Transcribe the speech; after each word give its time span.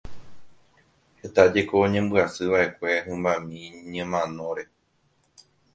Heta 1.19 1.41
jeko 1.53 1.75
oñembyasyva'ekue 1.85 2.91
hymbami 3.05 3.59
ñemanóre. 3.91 4.63